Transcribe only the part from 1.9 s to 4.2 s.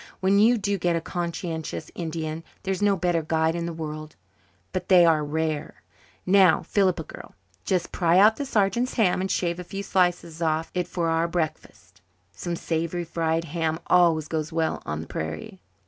Indian there is no better guide in the world,